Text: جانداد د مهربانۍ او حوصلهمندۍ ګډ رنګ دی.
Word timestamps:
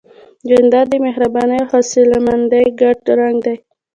جانداد 0.49 0.87
د 0.91 0.93
مهربانۍ 1.05 1.57
او 1.61 1.69
حوصلهمندۍ 1.71 2.65
ګډ 2.81 2.97
رنګ 3.19 3.37
دی. 3.45 3.55